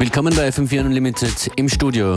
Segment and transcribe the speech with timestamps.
[0.00, 2.16] Willkommen bei FM4 Unlimited im Studio.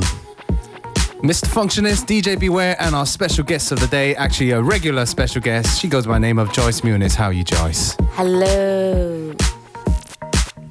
[1.21, 1.49] Mr.
[1.51, 5.81] Functionist, DJ Beware, and our special guest of the day, actually a regular special guest.
[5.81, 7.17] She goes by name of Joyce Muniz.
[7.17, 7.97] How are you, Joyce?
[8.15, 9.33] Hello.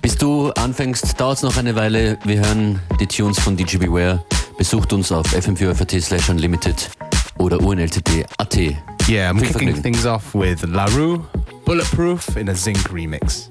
[0.01, 2.19] Bis du anfängst, dauert noch eine Weile.
[2.25, 4.24] Wir hören die Tunes von DJ Beware.
[4.56, 6.88] Besucht uns auf fm4.at slash unlimited
[7.37, 8.56] oder unltd.at.
[9.06, 11.21] Yeah, I'm kicking things off with La Roux,
[11.67, 13.51] Bulletproof in a Zinc remix.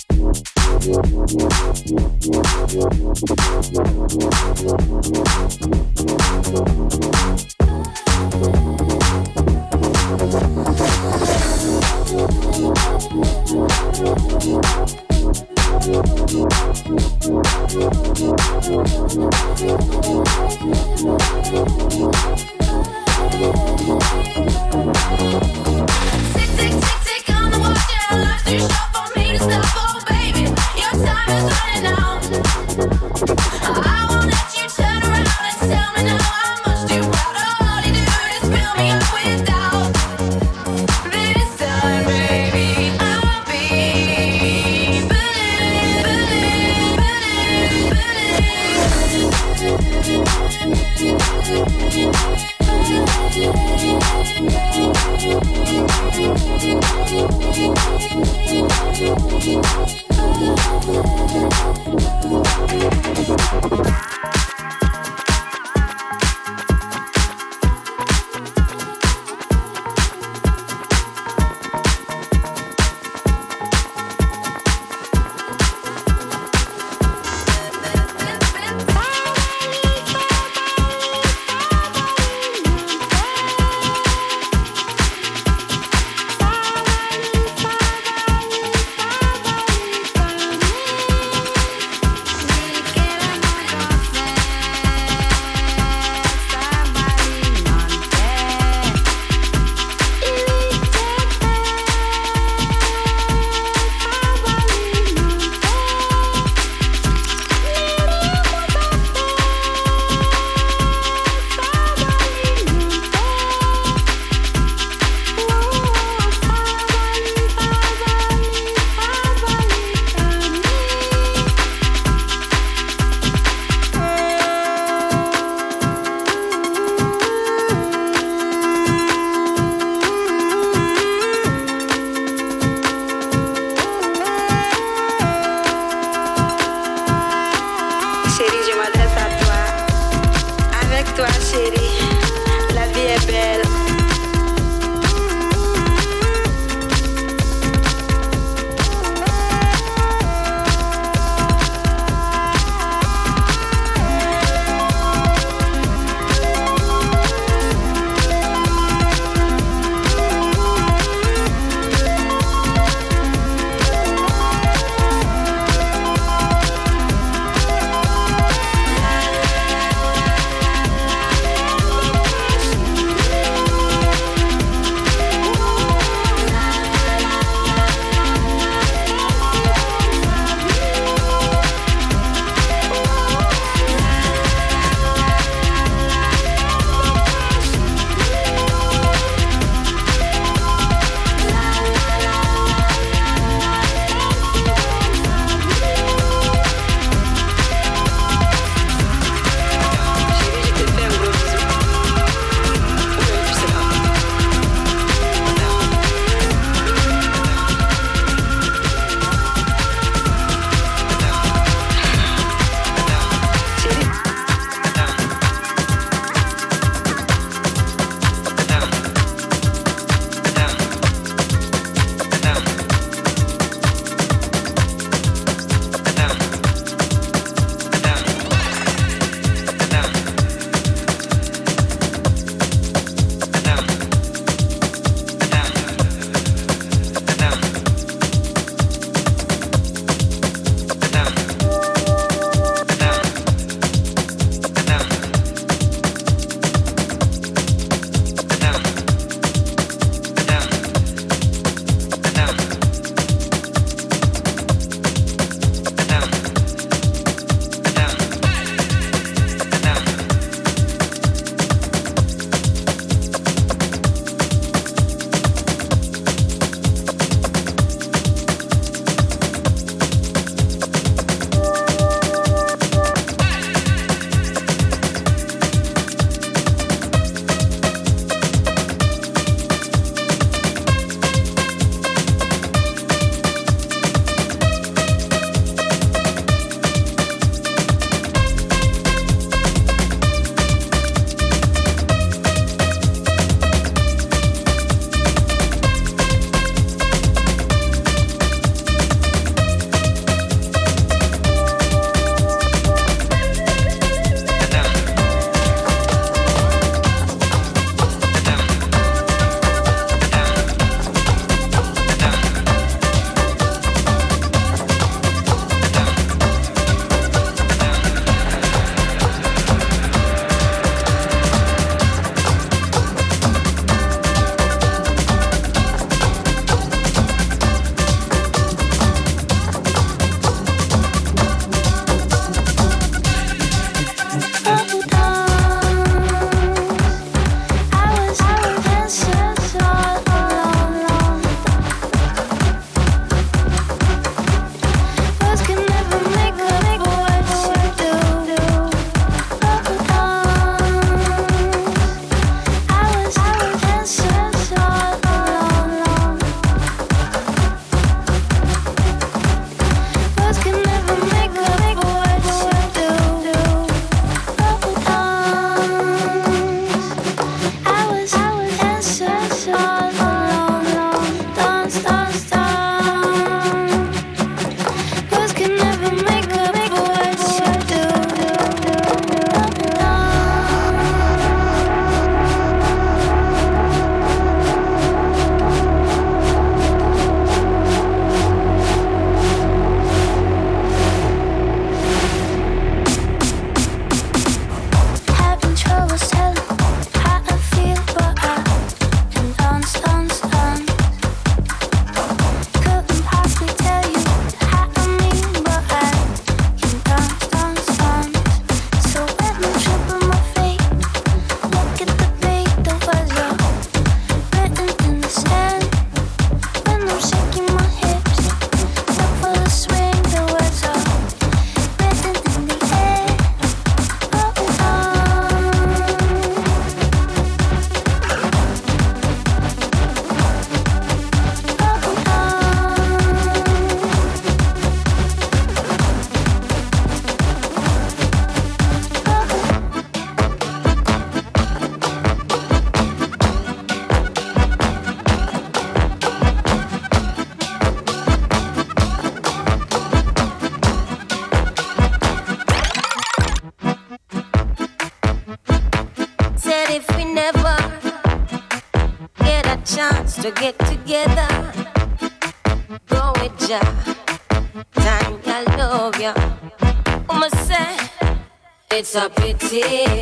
[469.13, 470.20] it's a pity.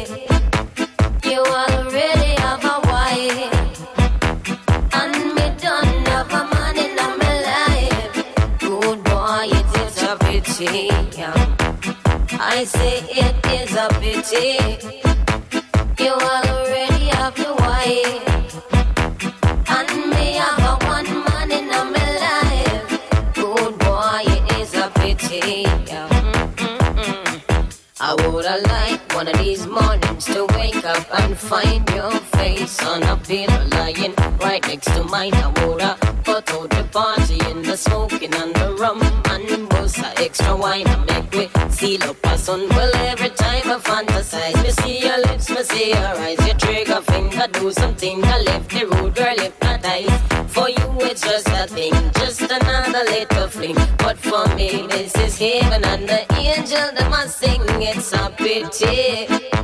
[40.19, 42.67] Extra wine make we seal up a sun.
[42.69, 47.01] Well, every time I fantasize, me see your lips, me see your eyes, your trigger
[47.01, 48.23] finger do something.
[48.23, 50.51] I left the road, girl, hypnotize.
[50.51, 53.77] For you, it's just a thing, just another little fling.
[53.97, 57.61] But for me, this is heaven and the angel that must sing.
[57.81, 59.58] It's a pity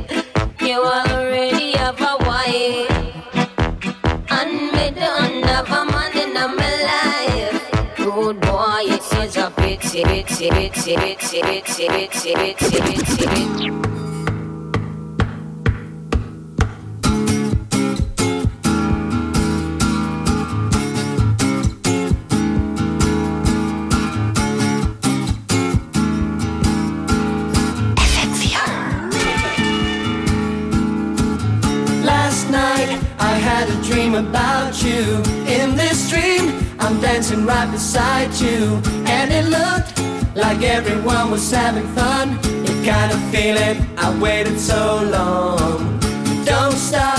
[9.50, 10.50] pity, pity.
[32.04, 35.22] Last night I had a dream about you.
[35.46, 38.80] In this dream, I'm dancing right beside you.
[39.06, 39.98] And it looked
[40.36, 42.36] like everyone was having fun.
[42.64, 45.98] The kind of feeling I waited so long.
[46.44, 47.18] Don't stop,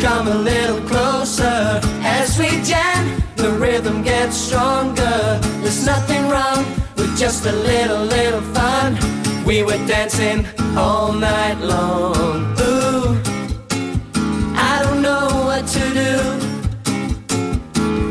[0.00, 1.80] come a little closer.
[2.02, 5.38] As we jam, the rhythm gets stronger.
[5.62, 6.64] There's nothing wrong
[6.96, 8.96] with just a little, little fun.
[9.44, 10.46] We were dancing
[10.76, 12.54] all night long.
[12.60, 13.20] Ooh.
[14.56, 16.53] I don't know what to do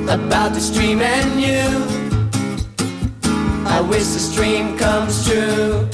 [0.10, 1.63] about this dream and you.
[3.65, 5.88] I wish this dream comes true.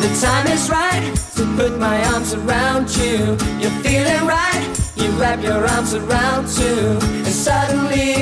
[0.00, 3.36] The time is right to put my arms around you.
[3.60, 4.64] You're feeling right,
[4.96, 6.98] you wrap your arms around too.
[7.02, 8.14] And suddenly,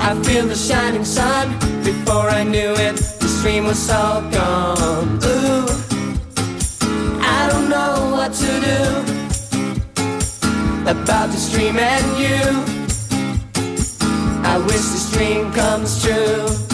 [0.00, 1.58] I feel the shining sun.
[1.84, 5.18] Before I knew it, this dream was all gone.
[5.24, 5.66] Ooh.
[7.22, 9.19] I don't know what to do
[10.82, 12.40] about this dream and you.
[14.44, 16.69] I wish this dream comes true.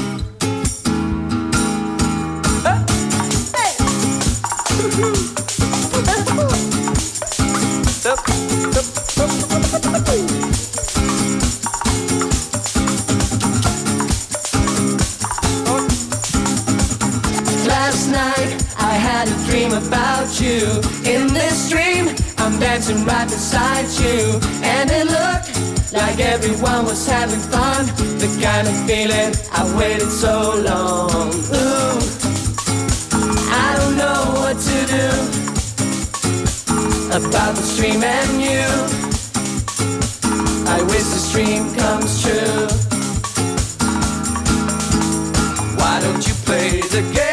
[22.86, 24.40] Dancing right beside you.
[24.62, 27.86] And it looked like everyone was having fun.
[28.18, 31.32] The kind of feeling I waited so long.
[31.54, 31.98] Ooh,
[33.50, 35.08] I don't know what to do
[37.16, 38.66] about this dream and you.
[40.68, 42.66] I wish this dream comes true.
[45.76, 47.25] Why don't you play the game?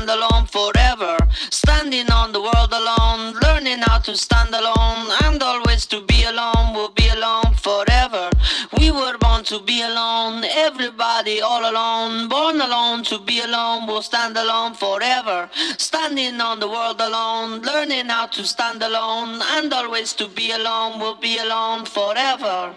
[0.00, 1.18] stand alone forever.
[1.50, 6.74] Standing on the world alone, learning how to stand alone, and always to be alone,
[6.74, 8.30] will be alone forever.
[8.78, 14.02] We were born to be alone, everybody all alone, born alone to be alone, will
[14.02, 15.50] stand alone forever.
[15.76, 20.98] Standing on the world alone, learning how to stand alone, and always to be alone,
[20.98, 22.74] will be alone forever.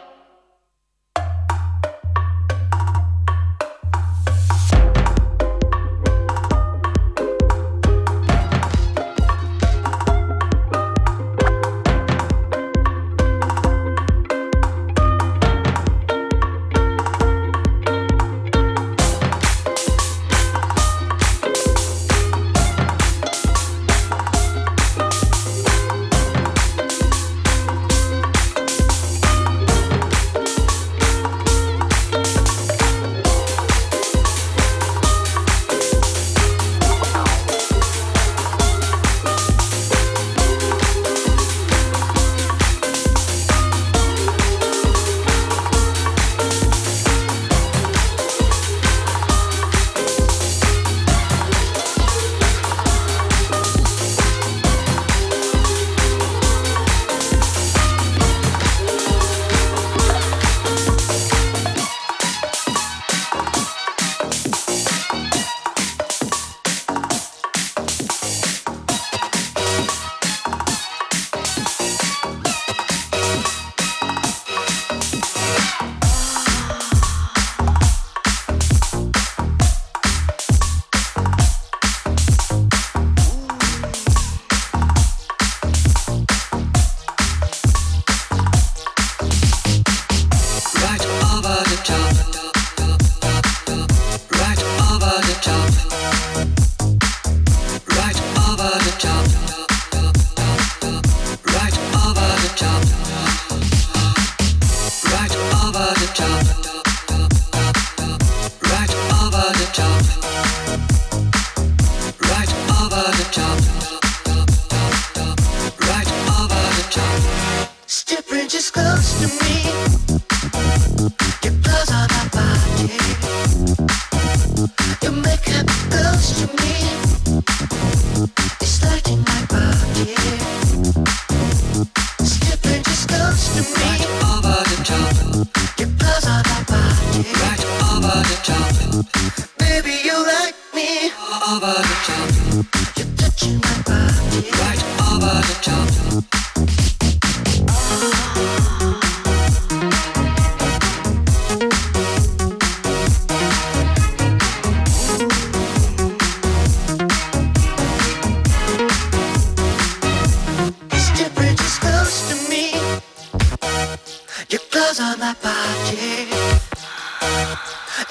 [164.93, 166.27] girls on my body.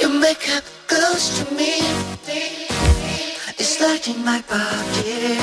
[0.00, 1.80] Your makeup goes to me.
[3.58, 5.38] It's lighting my body.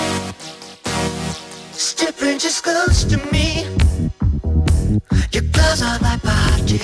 [1.71, 3.65] Stepping just goes to me.
[5.32, 6.80] Your girls on my body.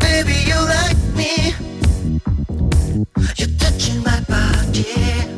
[0.00, 1.54] Baby, you like me.
[3.36, 5.35] You're touching my body.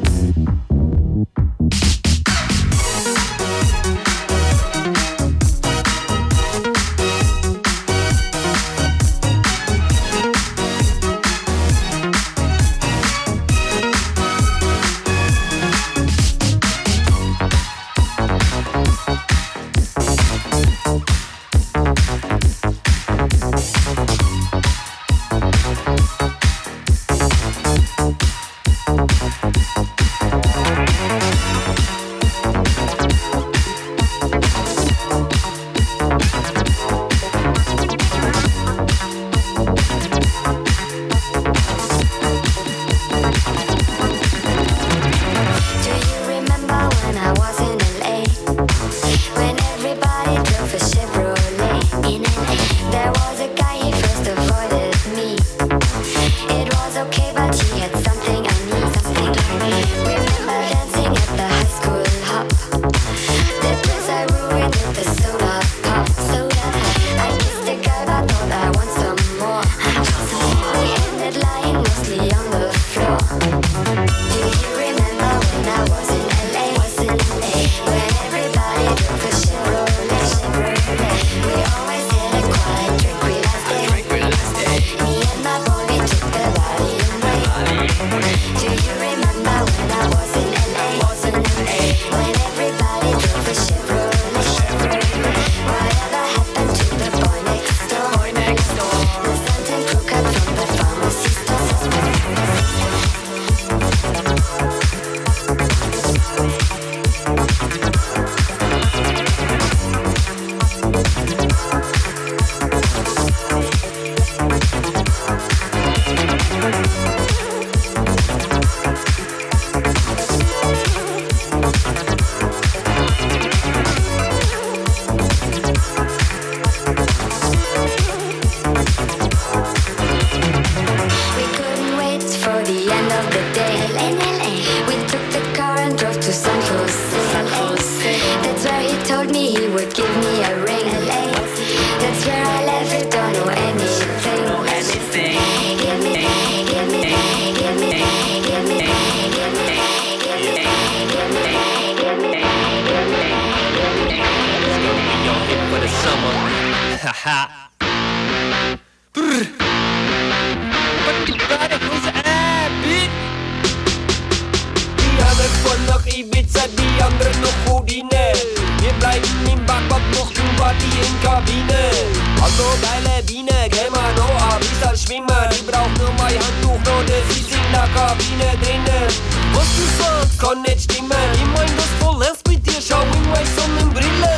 [180.78, 181.11] Stimmen.
[181.35, 184.31] Ich mein das voll ernst mit dir, schau in meine Sonnenbrille.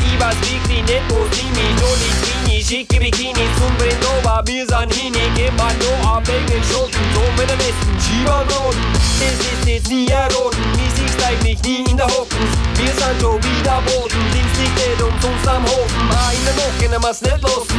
[0.00, 4.66] Ich weiß wirklich nicht, wo sie mich noch nicht Trini, schicke Bikini zum Brindova, wir
[4.66, 8.80] sind hin, ich geh mal noch ab, wegen Schotten, so mit dem besten Schiebernoten.
[9.20, 12.48] Das ist jetzt nie erroten, wie sie steigt mich nie in der Hocken.
[12.76, 16.08] Wir sind schon wieder Boden, Dienst liegt nicht umsonst am Hofen.
[16.08, 17.78] Eine noch, können wir's nicht losen.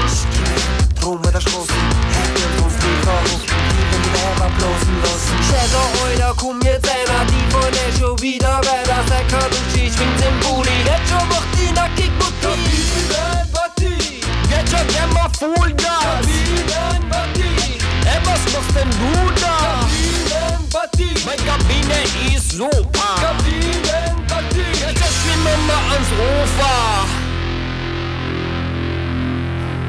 [1.02, 1.82] Drum wird er schlossen,
[2.14, 3.45] hätten uns die verrufen,
[4.50, 5.38] bloßen lassen.
[5.48, 9.02] Schätze, heute komm jetzt einer, die von der schon wieder weiter.
[9.10, 12.36] Der Kaduchi schwingt im Booty, jetzt schon macht die nackig Butti.
[14.50, 16.28] Jetzt schon mal Vollgas.
[18.06, 19.56] Ey, was machst denn du da?
[21.26, 22.00] Mein Kabine
[22.36, 23.34] ist super.
[24.54, 27.35] Jetzt schwimmen wir ans Ufer.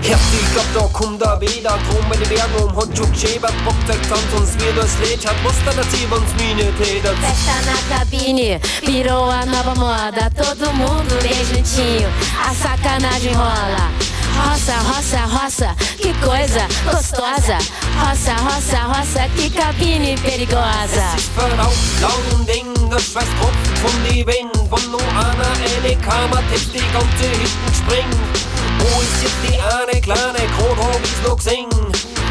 [0.07, 5.35] Heftiklab dokumda bir atom beni beagom Hot çok şey bak boktek tantons bir dösle Çat
[5.45, 12.09] bostana tivans mine tedat Festa na cabine, virou a nova moda Todo mundo bem juntinho,
[12.51, 13.91] a sacanagem rola
[14.37, 17.59] Roça, roça, roça, que coisa gostosa.
[18.01, 21.15] Roça, roça, roça, que cabine perigosa.
[21.17, 24.51] Es ist verraucht, Launendinge, Schweißtropfen vom Leben.
[24.69, 28.46] Von nur einer eine Kammer, Technik und die Hütten springen.
[29.23, 30.39] Jetzt die eine kleine
[31.03, 31.69] ich's noch gesehen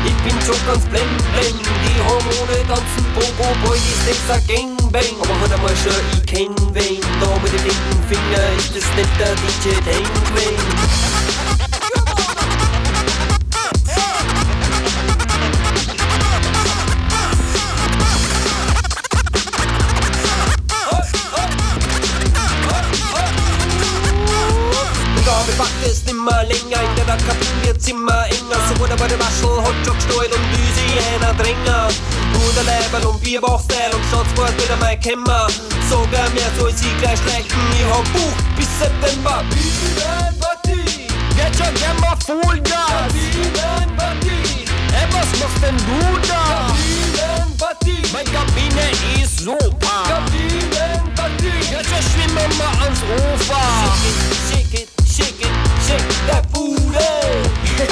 [0.06, 5.16] Ich bin schon ganz blend, blend Die Hormone tanzen Bobo Boy, ist ein Gangbang.
[5.22, 7.02] Aber hört einmal schon, ich kenn wen.
[7.20, 11.25] Da mit dem linken Finger ist das nicht der DJ Dangwang
[27.86, 31.92] Zimmer inga Så både der varsel, hotdog, stål och bys i ena drängar
[32.34, 35.40] Goda läben och bierborstel och shotsbröd med mig hemma
[35.90, 37.84] Sågar mer så i siklar släkten i
[38.58, 40.82] bis september Bilenparti
[41.38, 44.66] Jetzt schon immer Vollgas Bilenparti
[45.04, 46.44] Etwas macht denn du da?
[47.56, 48.86] Kabinenpartie, meine Kabine
[49.22, 49.98] ist super.
[50.08, 53.66] Kabinenpartie, jetzt schwimmen wir ans Ufer.
[54.50, 55.54] Shake it, shake it, shake it,
[55.88, 57.65] shake that booty.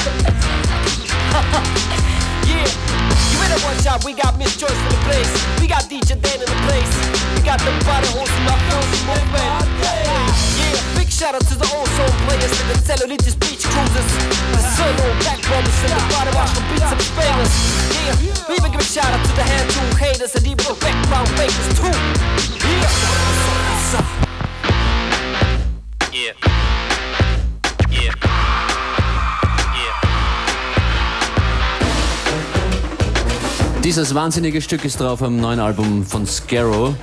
[2.47, 5.27] Yeah, you better watch out, we got Miss Joyce in the place.
[5.59, 6.87] We got DJ Dan in the place.
[7.35, 9.43] We got the body hosting up those movement
[10.55, 14.07] Yeah, big shout out to the old soul players And the cellulitis beach cruisers.
[14.55, 17.51] The solo back brothers and the body wash the beats the famous
[18.07, 18.15] Yeah,
[18.47, 21.27] we even give a shout out to the hand tool haters And even the background
[21.35, 21.91] fakers too.
[22.63, 22.87] Yeah.
[26.13, 26.62] Yeah.
[33.83, 36.95] Dieses wahnsinnige Stück ist drauf am neuen Album von Scarrow.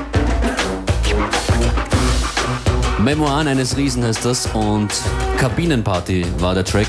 [2.99, 4.89] Memoiren eines Riesen heißt das und
[5.37, 6.87] Kabinenparty war der Track.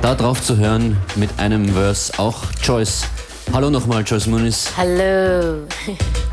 [0.00, 3.02] Da drauf zu hören mit einem Verse auch Joyce.
[3.52, 4.70] Hallo nochmal, Joyce Muniz.
[4.76, 5.66] Hallo.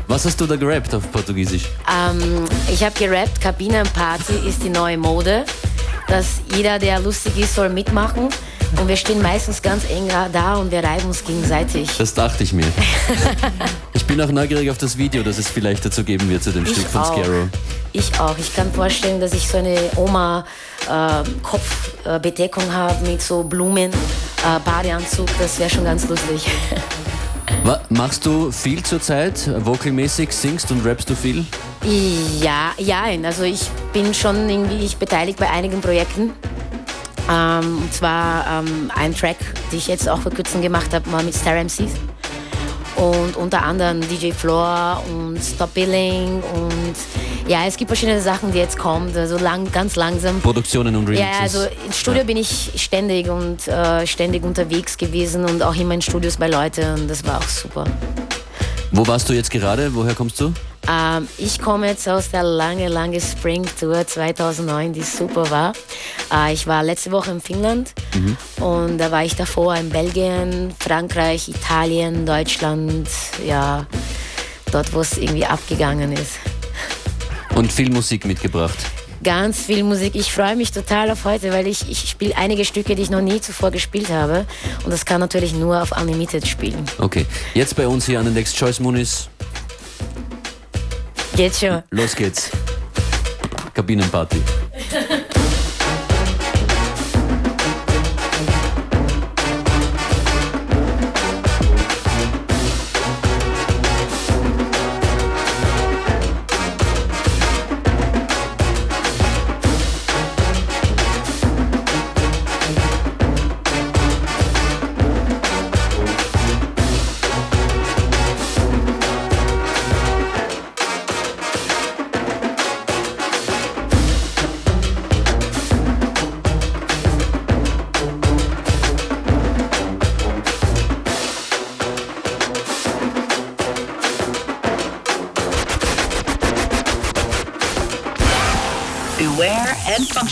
[0.06, 1.64] Was hast du da gerappt auf Portugiesisch?
[1.92, 5.44] Ähm, ich habe gerappt, Kabinenparty ist die neue Mode.
[6.06, 8.28] Dass jeder, der lustig ist, soll mitmachen.
[8.78, 11.88] Und wir stehen meistens ganz eng da und wir reiben uns gegenseitig.
[11.98, 12.66] Das dachte ich mir.
[13.92, 16.64] Ich bin auch neugierig auf das Video, das es vielleicht dazu geben wird zu dem
[16.64, 17.12] Ich Stück von auch.
[17.12, 17.48] Scaro.
[17.92, 18.36] Ich auch.
[18.38, 25.28] Ich kann vorstellen, dass ich so eine Oma-Kopfbedeckung habe mit so Blumen, äh, Badeanzug.
[25.38, 26.44] Das wäre schon ganz lustig.
[27.88, 30.32] Machst du viel zurzeit, vocalmäßig?
[30.32, 31.44] Singst und rappst du viel?
[32.40, 36.32] Ja, ja, also ich bin schon irgendwie ich beteiligt bei einigen Projekten.
[37.30, 39.36] Ähm, und zwar ähm, ein Track,
[39.70, 41.92] den ich jetzt auch vor kurzem gemacht habe, mal mit Star MCs.
[42.96, 46.94] Und unter anderem DJ Floor und Stop Billing und
[47.46, 50.40] ja, es gibt verschiedene Sachen, die jetzt kommen, also lang, ganz langsam.
[50.40, 51.26] Produktionen und Remixes?
[51.26, 55.94] Ja, also im Studio bin ich ständig und äh, ständig unterwegs gewesen und auch immer
[55.94, 57.84] in Studios bei Leuten und das war auch super.
[58.92, 59.94] Wo warst du jetzt gerade?
[59.94, 60.52] Woher kommst du?
[60.88, 65.72] Ähm, ich komme jetzt aus der lange, lange Spring Tour 2009, die super war.
[66.32, 67.92] Äh, ich war letzte Woche in Finnland
[68.60, 73.08] und da war ich davor in Belgien, Frankreich, Italien, Deutschland,
[73.46, 73.86] ja,
[74.72, 76.38] dort, wo es irgendwie abgegangen ist.
[77.54, 78.78] Und viel Musik mitgebracht.
[79.22, 80.14] Ganz viel Musik.
[80.14, 83.20] Ich freue mich total auf heute, weil ich, ich spiele einige Stücke, die ich noch
[83.20, 84.46] nie zuvor gespielt habe.
[84.84, 86.86] Und das kann natürlich nur auf Unlimited spielen.
[86.98, 89.28] Okay, jetzt bei uns hier an den Next Choice Munis.
[91.36, 91.82] Geht schon.
[91.90, 92.50] Los geht's.
[93.74, 94.42] Kabinenparty.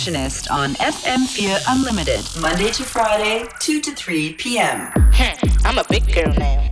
[0.09, 4.91] On FM4 Unlimited, Monday to Friday, 2 to 3 p.m.
[4.97, 6.68] Hmm, I'm a big girl now.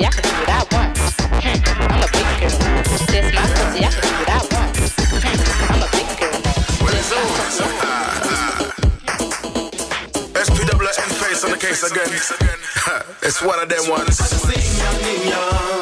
[0.00, 0.98] pussy, I can do what I want.
[0.98, 1.60] Hmm,
[1.92, 2.56] I'm a big girl.
[2.80, 4.76] This my pussy, I can do what I want.
[5.10, 6.36] Hmm, I'm a big girl.
[6.82, 7.28] What is up?
[10.40, 12.08] SPWSP face on the case again.
[13.22, 14.16] it's one of them ones.
[14.16, 15.79] Sing, young, young.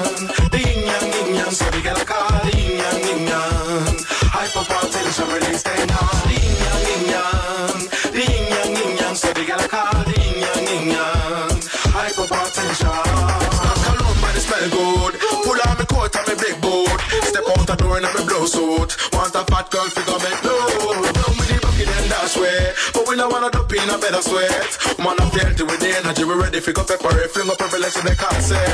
[18.49, 18.97] Suit.
[19.13, 21.13] Want a fat girl figure me load.
[21.15, 22.73] Down with the bucket and dash way.
[22.95, 24.73] But we don't wanna dip in a better sweat.
[24.99, 26.25] Man, I'm dirty with the energy.
[26.25, 27.13] We ready for go pepper.
[27.29, 28.65] Fling up every legs in the concert.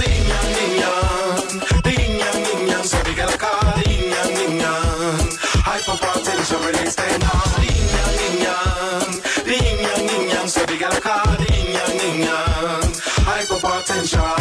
[0.00, 1.44] Ding yang ding yang,
[1.84, 3.60] ding yang ding yang, so we get a car.
[3.84, 5.20] Ding yang ding yang,
[5.68, 7.12] hyperpotential release on.
[7.60, 11.36] Ding yang ding yang, ding yang so we get a car.
[11.36, 12.88] Ding yang ding yang,
[13.28, 14.32] hyperpotential.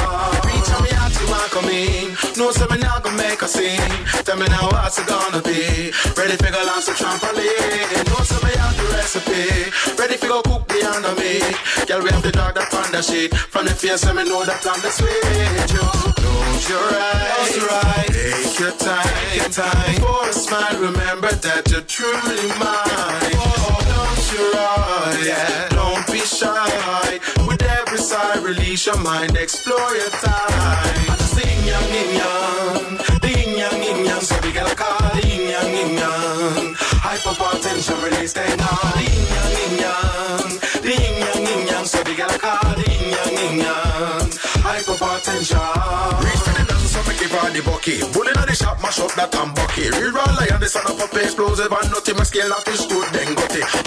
[0.48, 2.16] Reach on me out to come in.
[2.38, 2.67] No, so
[3.48, 4.24] a scene.
[4.26, 5.92] Tell me now what's it gonna be.
[6.20, 8.04] Ready for go launch a trampoline.
[8.12, 9.72] No, so me have the recipe.
[9.98, 11.40] Ready for go cook beyond me.
[11.88, 13.34] Girl, we have to dog that on the sheet.
[13.34, 15.72] From the face, so me know that I'm the sweet.
[15.72, 15.86] You
[16.20, 17.56] close your eyes.
[17.68, 18.16] Eyes.
[18.16, 19.08] Take your time.
[19.08, 19.96] Take your time.
[20.04, 23.36] For a smile, remember that you're truly mine.
[23.88, 25.26] Close your eyes.
[25.26, 25.70] Yeah.
[25.70, 27.20] Don't be shy.
[27.48, 29.38] With every sigh, release your mind.
[29.38, 31.08] Explore your time.
[31.08, 32.77] Yang ding yang, ding
[33.68, 34.96] yang ding yang, so we get a car.
[35.20, 38.96] Ding yang ding yang, hyperpotential release thing on.
[38.96, 40.48] Ding yang ding yang,
[40.84, 42.64] ding yang ding yang, so we get a car.
[42.80, 44.24] Ding yang ding yang,
[44.64, 46.16] hyperpotential.
[46.24, 47.96] Reach for the dance, so make it for the bucky.
[48.16, 49.92] Bullet on the shop, mash up that and bucky.
[49.92, 52.14] Reroll lion, the son of a explosive and nutty.
[52.14, 53.62] My scale off is good, then gutty.
[53.64, 53.87] All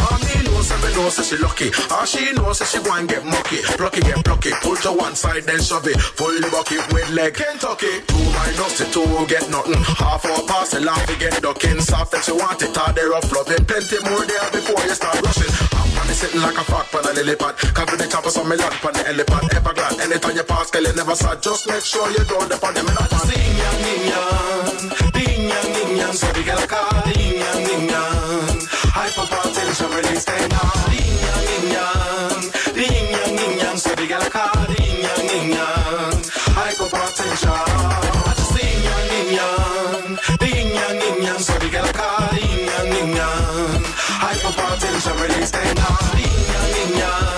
[0.90, 1.68] me knows, me that she lucky.
[1.90, 3.62] All she knows that she go and get mucky.
[3.78, 4.50] Plucky, get plucky.
[4.62, 5.96] Pull to one side, then shove it.
[6.16, 7.34] The bucket with leg.
[7.34, 8.02] Kentucky.
[8.06, 9.82] Two minus the two get nothing.
[9.98, 11.80] Half hour pass the we get ducking.
[11.80, 13.64] Soft and she want it, ah, hard, they rough loving.
[13.64, 15.52] Plenty more there before you start rushing.
[15.74, 17.56] I'm me sitting like a frog on a lily pad.
[17.56, 19.54] Cover the chopper, so me land on the elephant.
[19.54, 21.42] Ever glad, anytime you pass, girl, you never sad.
[21.42, 23.26] Just make sure you don't depend in a pan.
[23.30, 26.88] Ding yang ding yang, ding yang ding yang, so we get a car.
[27.04, 28.49] Ding yang ding yang,
[28.96, 30.90] hyperpotential release thing on.
[30.90, 32.40] Ding yang ding yang,
[32.74, 34.52] ding yang ding yang, so we get a car.
[34.66, 36.14] Ding yang ding yang,
[36.58, 38.00] hyperpotential.
[40.40, 42.30] Ding yang ding yang, so we get a car.
[42.34, 43.82] Ding yang ding yang,
[44.24, 45.50] hyperpotential release.
[45.50, 47.29] Ding yang yang,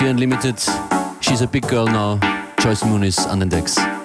[0.00, 0.58] FM4 Unlimited.
[1.20, 2.16] She's a big girl now.
[2.58, 3.99] Joyce Muniz on the Decks.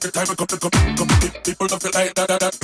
[0.00, 2.57] the time I come to come, come, people don't feel like that, that, that.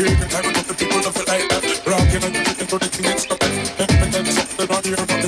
[0.00, 1.50] Even time I got the people of the night
[1.84, 4.66] Rock and the thing for the thing it's the best Every time it's up the
[4.68, 5.27] body,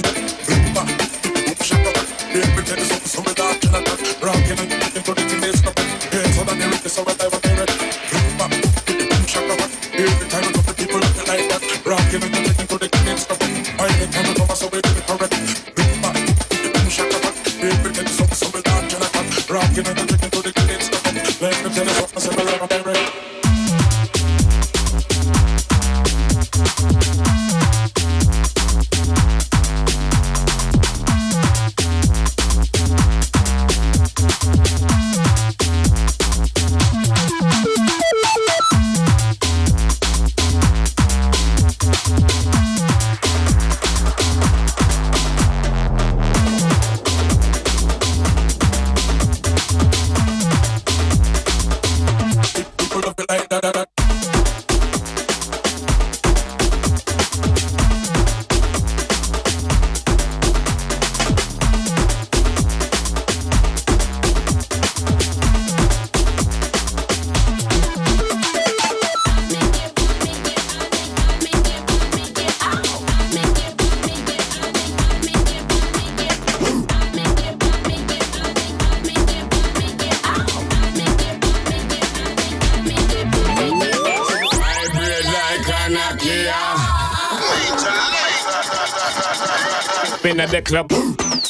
[90.61, 91.50] der Klapp.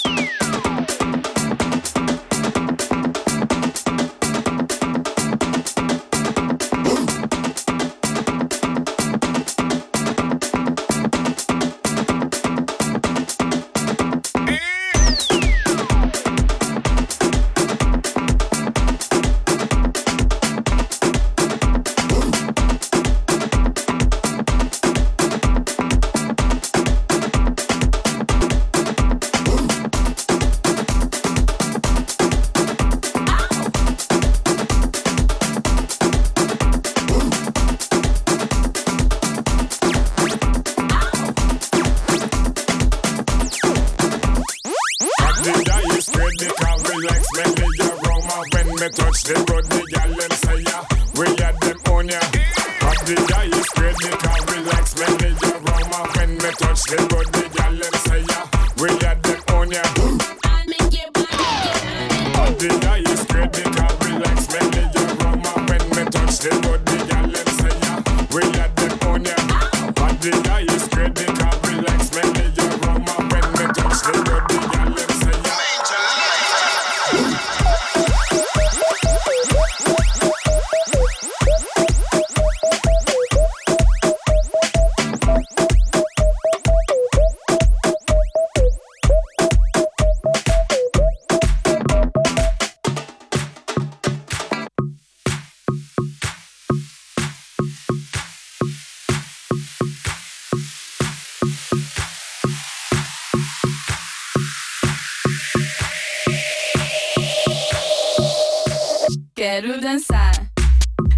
[109.41, 110.33] Quero dançar,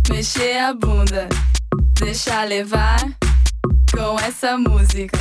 [0.08, 1.28] mexer a bunda,
[1.98, 3.00] deixar levar
[3.92, 5.18] com essa música.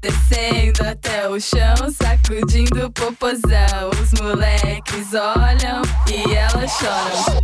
[0.00, 3.90] Descendo até o chão, sacudindo o popozão.
[4.00, 7.40] Os moleques olham e elas choram.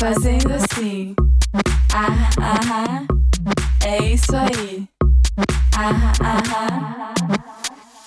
[0.00, 1.14] Fazendo assim.
[1.92, 3.04] Ah, ah,
[3.84, 4.88] é isso aí.
[5.76, 7.12] Ah, ah,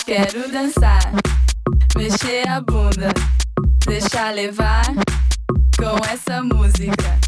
[0.04, 1.14] quero dançar,
[1.96, 3.10] mexer a bunda,
[3.86, 4.86] deixar levar
[5.78, 7.20] com essa música.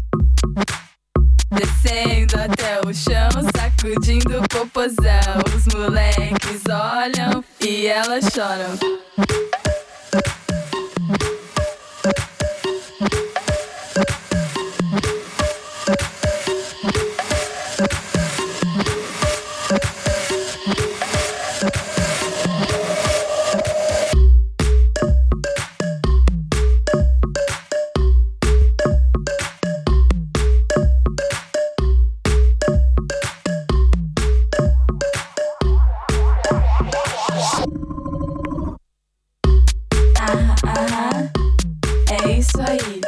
[1.52, 5.44] Descendo até o chão, sacudindo o popozão.
[5.54, 8.76] Os moleques olham e elas choram.
[42.30, 43.00] Isso aí.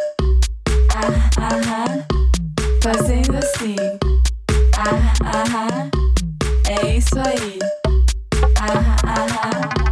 [0.94, 2.06] Ah, ah,
[2.82, 3.76] fazendo assim.
[4.76, 5.88] Ah, ah,
[6.68, 7.58] é isso aí.
[8.60, 9.87] Ah, ah.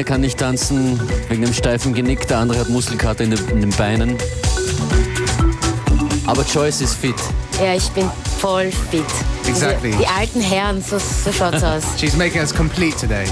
[0.00, 0.98] Eine kann nicht tanzen
[1.28, 4.16] wegen dem steifen Genick, der andere hat Muskelkater in den, in den Beinen.
[6.26, 7.14] Aber Joyce ist fit.
[7.62, 9.04] Ja, ich bin voll fit.
[9.46, 9.92] Exactly.
[9.92, 11.82] Also, die alten Herren, so, so schaut's aus.
[12.00, 13.26] She's making us complete today.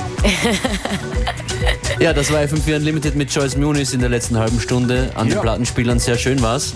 [2.00, 5.36] Ja, das war FM4 Unlimited mit Joyce Muniz in der letzten halben Stunde an den
[5.36, 5.40] Ja.
[5.40, 5.98] Plattenspielern.
[5.98, 6.74] Sehr schön war's.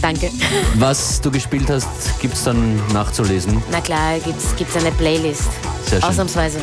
[0.00, 0.30] Danke.
[0.76, 1.88] Was du gespielt hast,
[2.20, 3.60] gibt's dann nachzulesen.
[3.72, 5.42] Na klar, gibt's, gibt's eine Playlist.
[5.90, 6.08] Sehr schön.
[6.08, 6.60] Ausnahmsweise.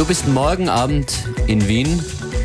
[0.00, 1.12] Du bist morgen Abend
[1.46, 2.02] in Wien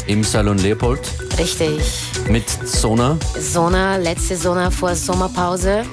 [0.08, 1.00] im Salon Leopold
[1.38, 1.80] Richtig.
[2.28, 3.18] mit Sona.
[3.40, 5.86] Sona, letzte Sona vor Sommerpause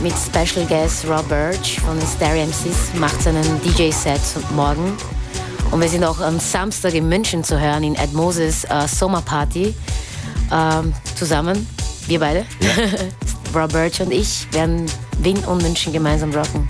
[0.00, 4.20] mit Special Guest Rob Birch von Stereo MCs macht seinen DJ-Set
[4.54, 4.96] morgen.
[5.72, 9.74] Und wir sind auch am Samstag in München zu hören in Ed Moses äh, Sommerparty
[10.52, 11.66] ähm, zusammen.
[12.06, 12.46] Wir beide.
[13.52, 14.86] Rob Birch und ich werden
[15.18, 16.68] Wien und München gemeinsam rocken.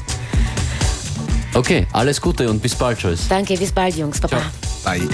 [1.56, 3.28] Okay, alles Gute und bis bald, Joyce.
[3.28, 4.20] Danke, bis bald, Jungs.
[4.20, 4.42] Baba.
[4.84, 5.08] Bye.